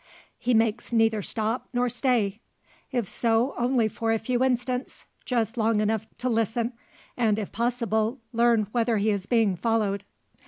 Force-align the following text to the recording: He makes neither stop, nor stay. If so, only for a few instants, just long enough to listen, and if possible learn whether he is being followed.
He 0.39 0.55
makes 0.55 0.91
neither 0.91 1.21
stop, 1.21 1.69
nor 1.73 1.87
stay. 1.87 2.39
If 2.91 3.07
so, 3.07 3.53
only 3.55 3.87
for 3.87 4.11
a 4.11 4.17
few 4.17 4.43
instants, 4.43 5.05
just 5.25 5.57
long 5.57 5.79
enough 5.79 6.07
to 6.17 6.27
listen, 6.27 6.73
and 7.15 7.37
if 7.37 7.51
possible 7.51 8.19
learn 8.33 8.65
whether 8.71 8.97
he 8.97 9.11
is 9.11 9.27
being 9.27 9.55
followed. 9.55 10.03